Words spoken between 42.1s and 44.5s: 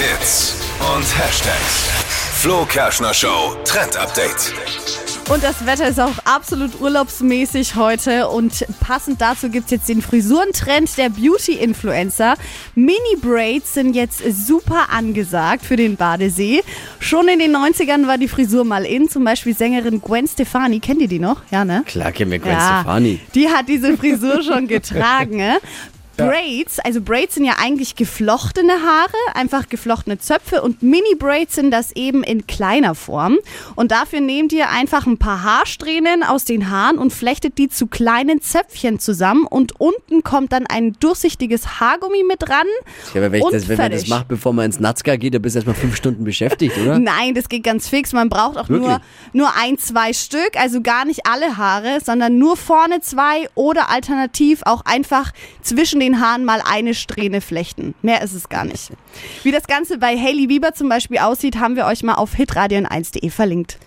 mit dran. Ja, aber wenn, und das, wenn man das macht,